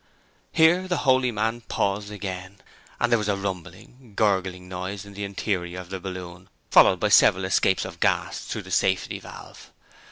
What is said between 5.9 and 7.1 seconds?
the balloon, followed by